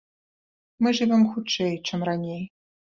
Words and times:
Мы 0.81 0.89
жывём 1.01 1.23
хутчэй, 1.37 1.73
чым 1.87 1.99
раней. 2.13 2.43